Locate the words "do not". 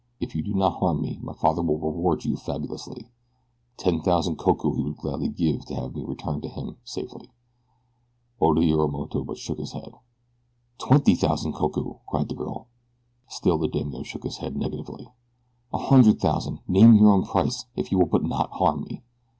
0.41-0.79